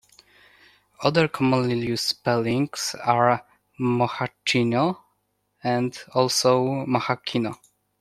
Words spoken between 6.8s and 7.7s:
mochachino.